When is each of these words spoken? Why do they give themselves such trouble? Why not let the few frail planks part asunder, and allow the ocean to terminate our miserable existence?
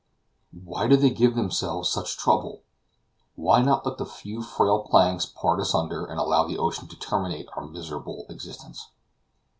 Why 0.63 0.87
do 0.87 0.97
they 0.97 1.11
give 1.11 1.35
themselves 1.35 1.87
such 1.89 2.17
trouble? 2.17 2.63
Why 3.35 3.61
not 3.61 3.85
let 3.85 3.99
the 3.99 4.05
few 4.07 4.41
frail 4.41 4.79
planks 4.81 5.27
part 5.27 5.59
asunder, 5.59 6.07
and 6.07 6.19
allow 6.19 6.43
the 6.47 6.57
ocean 6.57 6.87
to 6.87 6.97
terminate 6.97 7.47
our 7.55 7.67
miserable 7.67 8.25
existence? 8.27 8.89